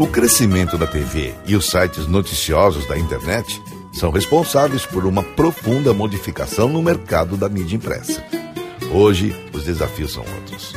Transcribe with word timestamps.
O 0.00 0.06
crescimento 0.06 0.78
da 0.78 0.86
TV 0.86 1.34
e 1.44 1.54
os 1.54 1.68
sites 1.68 2.06
noticiosos 2.06 2.88
da 2.88 2.98
internet 2.98 3.62
são 3.92 4.10
responsáveis 4.10 4.86
por 4.86 5.04
uma 5.04 5.22
profunda 5.22 5.92
modificação 5.92 6.70
no 6.70 6.82
mercado 6.82 7.36
da 7.36 7.50
mídia 7.50 7.76
impressa. 7.76 8.24
Hoje, 8.90 9.36
os 9.52 9.64
desafios 9.64 10.14
são 10.14 10.24
outros. 10.36 10.74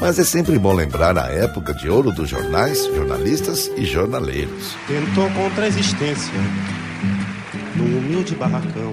Mas 0.00 0.18
é 0.18 0.24
sempre 0.24 0.58
bom 0.58 0.72
lembrar 0.72 1.16
a 1.16 1.28
época 1.28 1.72
de 1.72 1.88
ouro 1.88 2.10
dos 2.10 2.28
jornais, 2.28 2.84
jornalistas 2.86 3.70
e 3.76 3.84
jornaleiros. 3.84 4.76
Tentou 4.88 5.30
contra 5.30 5.66
a 5.66 5.68
existência, 5.68 6.34
num 7.76 7.98
humilde 7.98 8.34
barracão, 8.34 8.92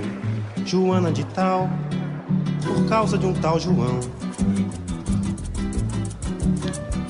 Joana 0.63 1.11
de 1.11 1.25
tal, 1.25 1.67
por 2.63 2.87
causa 2.87 3.17
de 3.17 3.25
um 3.25 3.33
tal 3.33 3.59
João. 3.59 3.99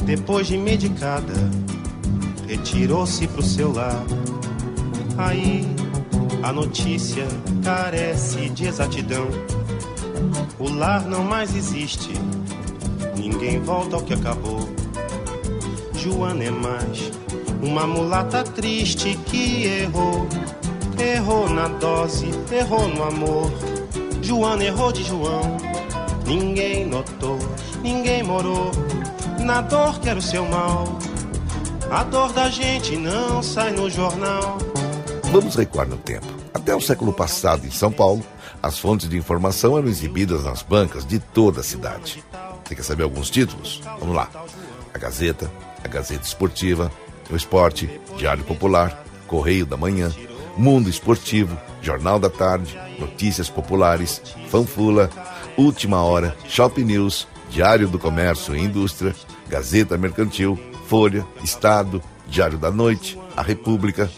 Depois 0.06 0.48
de 0.48 0.58
medicada, 0.58 1.34
retirou-se 2.52 3.26
pro 3.28 3.42
seu 3.42 3.72
lar. 3.72 4.04
Aí 5.18 5.66
a 6.44 6.52
notícia 6.52 7.26
carece 7.64 8.50
de 8.50 8.68
exatidão. 8.68 9.26
O 10.60 10.70
lar 10.70 11.06
não 11.06 11.24
mais 11.24 11.56
existe, 11.56 12.12
ninguém 13.16 13.62
volta 13.62 13.96
ao 13.96 14.02
que 14.02 14.14
acabou. 14.14 14.68
Joana 15.94 16.44
é 16.44 16.52
mais 16.52 17.12
uma 17.62 17.88
mulata 17.88 18.44
triste 18.44 19.18
que 19.28 19.66
errou. 19.66 20.28
Errou 21.00 21.50
na 21.50 21.70
dose, 21.70 22.30
errou 22.52 22.86
no 22.90 23.04
amor. 23.04 23.50
Joana 24.22 24.66
errou 24.66 24.92
de 24.92 25.04
João. 25.04 25.58
Ninguém 26.26 26.86
notou, 26.86 27.40
ninguém 27.82 28.24
morou. 28.24 28.72
Na 29.40 29.62
dor 29.62 30.00
que 30.02 30.10
era 30.10 30.20
o 30.20 30.22
seu 30.22 30.46
mal. 30.46 31.00
A 31.92 32.06
dor 32.06 32.32
da 32.32 32.50
gente 32.50 32.96
não 32.96 33.44
sai 33.44 33.72
no 33.72 33.90
jornal. 33.90 34.58
Vamos 35.30 35.56
recuar 35.56 35.86
no 35.86 35.98
tempo. 35.98 36.26
Até 36.54 36.74
o 36.74 36.80
século 36.80 37.12
passado, 37.12 37.68
em 37.68 37.70
São 37.70 37.92
Paulo, 37.92 38.24
as 38.64 38.80
fontes 38.80 39.10
de 39.10 39.18
informação 39.18 39.78
eram 39.78 39.90
exibidas 39.90 40.46
nas 40.46 40.62
bancas 40.62 41.06
de 41.06 41.20
toda 41.20 41.60
a 41.60 41.64
cidade. 41.64 42.24
Você 42.64 42.76
quer 42.76 42.84
saber 42.84 43.04
alguns 43.04 43.30
títulos? 43.30 43.82
Vamos 44.00 44.16
lá. 44.16 44.30
A 44.94 44.98
Gazeta, 44.98 45.52
a 45.84 45.88
Gazeta 45.90 46.24
Esportiva, 46.24 46.90
o 47.30 47.36
Esporte, 47.36 47.90
Diário 48.16 48.46
Popular, 48.46 49.04
Correio 49.28 49.66
da 49.66 49.76
Manhã, 49.76 50.14
Mundo 50.56 50.90
Esportivo, 50.90 51.58
Jornal 51.82 52.20
da 52.20 52.30
Tarde, 52.30 52.80
Notícias 52.98 53.50
Populares, 53.50 54.22
Fanfula, 54.48 55.10
Última 55.58 56.02
Hora, 56.02 56.38
Shopping 56.48 56.86
News, 56.86 57.28
Diário 57.50 57.90
do 57.90 58.00
Comércio 58.00 58.56
e 58.56 58.64
Indústria, 58.64 59.14
Gazeta 59.50 59.98
Mercantil, 59.98 60.58
Folha, 60.92 61.26
Estado, 61.42 62.04
Diário 62.28 62.58
da 62.58 62.70
Noite, 62.70 63.18
A 63.38 63.42
República. 63.42 64.12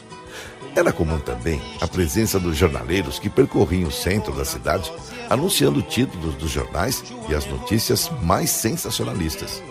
Era 0.75 0.91
comum 0.91 1.19
também 1.19 1.61
a 1.79 1.87
presença 1.87 2.39
dos 2.39 2.57
jornaleiros 2.57 3.19
que 3.19 3.29
percorriam 3.29 3.89
o 3.89 3.91
centro 3.91 4.33
da 4.33 4.43
cidade 4.43 4.91
anunciando 5.29 5.83
títulos 5.83 6.33
dos 6.33 6.49
jornais 6.49 7.03
e 7.29 7.35
as 7.35 7.45
notícias 7.45 8.09
mais 8.23 8.49
sensacionalistas. 8.49 9.61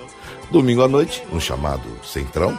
Domingo 0.53 0.81
à 0.81 0.87
noite, 0.87 1.25
no 1.33 1.41
chamado 1.41 1.83
Centrão, 2.05 2.57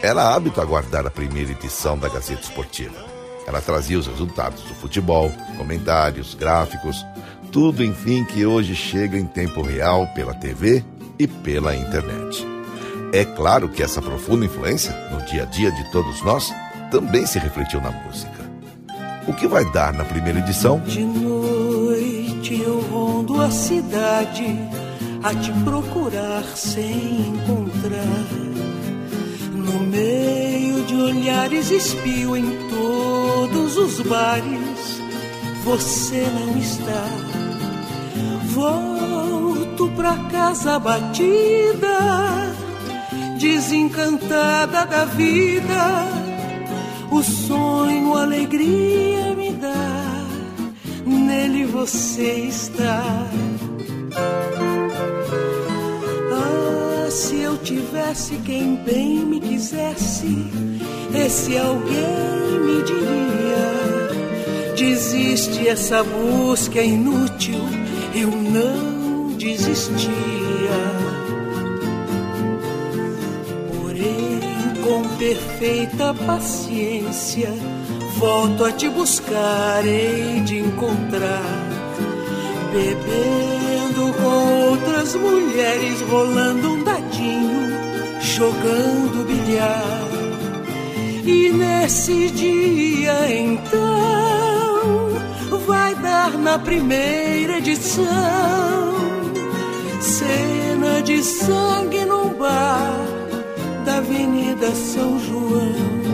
era 0.00 0.34
hábito 0.34 0.62
aguardar 0.62 1.06
a 1.06 1.10
primeira 1.10 1.52
edição 1.52 1.98
da 1.98 2.08
Gazeta 2.08 2.40
Esportiva. 2.40 2.96
Ela 3.46 3.60
trazia 3.60 3.98
os 3.98 4.06
resultados 4.06 4.62
do 4.62 4.74
futebol, 4.74 5.30
comentários, 5.58 6.32
gráficos, 6.34 7.04
tudo 7.50 7.84
enfim 7.84 8.24
que 8.24 8.46
hoje 8.46 8.74
chega 8.74 9.18
em 9.18 9.26
tempo 9.26 9.60
real 9.60 10.06
pela 10.14 10.32
TV 10.32 10.82
e 11.18 11.26
pela 11.26 11.76
internet. 11.76 12.61
É 13.12 13.26
claro 13.26 13.68
que 13.68 13.82
essa 13.82 14.00
profunda 14.00 14.46
influência 14.46 14.90
no 15.10 15.22
dia 15.26 15.42
a 15.42 15.44
dia 15.44 15.70
de 15.70 15.84
todos 15.92 16.22
nós 16.22 16.50
também 16.90 17.26
se 17.26 17.38
refletiu 17.38 17.78
na 17.78 17.90
música. 17.90 18.50
O 19.28 19.34
que 19.34 19.46
vai 19.46 19.70
dar 19.70 19.92
na 19.92 20.02
primeira 20.02 20.38
edição? 20.38 20.80
De 20.80 21.04
noite 21.04 22.58
eu 22.62 22.80
rondo 22.80 23.38
a 23.42 23.50
cidade 23.50 24.58
a 25.22 25.34
te 25.34 25.52
procurar 25.62 26.42
sem 26.56 27.28
encontrar. 27.28 28.26
No 29.52 29.80
meio 29.80 30.82
de 30.84 30.94
olhares 30.94 31.70
espio 31.70 32.34
em 32.34 32.50
todos 32.70 33.76
os 33.76 34.00
bares, 34.00 35.02
você 35.64 36.26
não 36.40 36.56
está. 36.56 37.06
Volto 38.54 39.86
pra 39.94 40.16
casa 40.30 40.78
batida 40.78 42.51
desencantada 43.42 44.86
da 44.86 45.04
vida, 45.04 46.06
o 47.10 47.20
sonho, 47.24 48.14
alegria 48.14 49.34
me 49.34 49.50
dá, 49.54 50.24
nele 51.04 51.64
você 51.64 52.34
está. 52.48 53.02
Ah, 56.32 57.10
se 57.10 57.40
eu 57.40 57.56
tivesse 57.58 58.36
quem 58.44 58.76
bem 58.76 59.24
me 59.24 59.40
quisesse, 59.40 60.46
esse 61.12 61.58
alguém 61.58 62.60
me 62.64 62.80
diria: 62.84 64.76
desiste 64.76 65.66
essa 65.66 66.04
busca 66.04 66.78
é 66.78 66.86
inútil, 66.86 67.58
eu 68.14 68.28
não 68.28 69.36
desistia. 69.36 70.41
Com 74.92 75.08
perfeita 75.16 76.12
paciência, 76.12 77.48
volto 78.18 78.62
a 78.62 78.72
te 78.72 78.90
buscar, 78.90 79.86
hei 79.86 80.40
de 80.40 80.58
encontrar. 80.58 81.42
Bebendo 82.74 84.12
com 84.12 84.68
outras 84.68 85.14
mulheres, 85.14 85.98
rolando 86.02 86.72
um 86.74 86.84
dadinho, 86.84 87.70
jogando 88.20 89.24
bilhar. 89.26 90.08
E 91.24 91.48
nesse 91.52 92.28
dia 92.30 93.34
então 93.34 94.02
vai 95.66 95.94
dar 95.94 96.36
na 96.36 96.58
primeira 96.58 97.56
edição 97.56 98.92
cena 100.02 101.00
de 101.02 101.22
sangue 101.22 102.01
Avenida 104.12 104.74
São 104.74 105.18
João. 105.18 106.11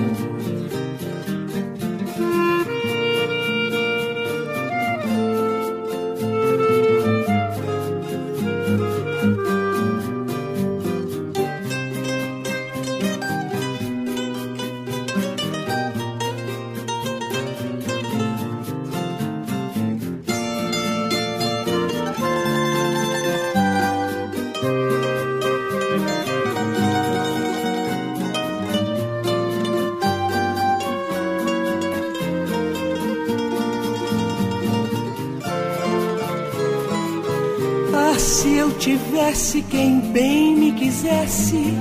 Se 38.49 38.57
eu 38.57 38.71
tivesse 38.79 39.63
quem 39.63 40.01
bem 40.01 40.57
me 40.57 40.73
quisesse, 40.73 41.75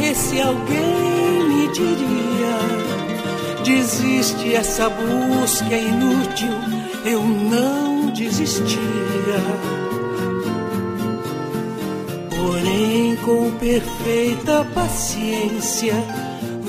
esse 0.00 0.40
alguém 0.40 1.44
me 1.48 1.68
diria: 1.68 2.58
desiste, 3.64 4.52
essa 4.52 4.88
busca 4.88 5.72
é 5.72 5.80
inútil, 5.80 6.54
eu 7.04 7.22
não 7.22 8.10
desistia. 8.10 8.78
Porém, 12.30 13.16
com 13.24 13.52
perfeita 13.52 14.66
paciência, 14.74 15.94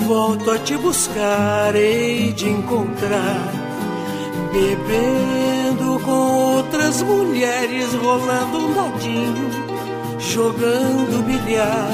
volto 0.05 0.51
a 0.51 0.59
te 0.59 0.77
buscar, 0.77 1.75
hei 1.75 2.33
de 2.33 2.49
encontrar, 2.49 3.51
bebendo 4.53 5.99
com 6.05 6.55
outras 6.55 7.01
mulheres, 7.01 7.68
rolando 7.93 8.57
um 8.57 8.73
dadinho, 8.73 9.49
jogando 10.19 11.23
bilhar. 11.25 11.91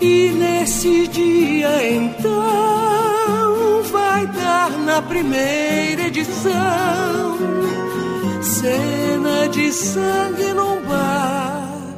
E 0.00 0.30
nesse 0.32 1.08
dia 1.08 1.92
então 1.92 3.82
vai 3.90 4.26
dar 4.26 4.70
na 4.70 5.00
primeira 5.02 6.08
edição 6.08 7.36
cena 8.42 9.48
de 9.48 9.72
sangue 9.72 10.52
num 10.52 10.82
bar 10.82 11.96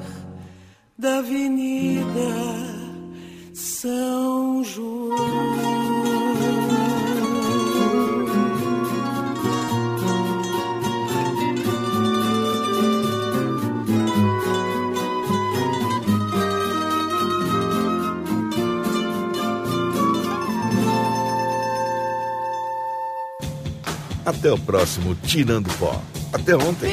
da 0.98 1.18
Avenida 1.18 2.30
São 3.54 4.62
João. 4.64 5.77
Até 24.28 24.52
o 24.52 24.58
próximo 24.58 25.14
Tirando 25.14 25.70
Pó. 25.78 26.02
Até 26.34 26.54
ontem. 26.54 26.92